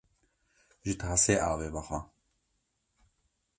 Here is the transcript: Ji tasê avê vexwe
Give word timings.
Ji 0.85 0.93
tasê 1.01 1.35
avê 1.49 1.67
vexwe 1.73 1.99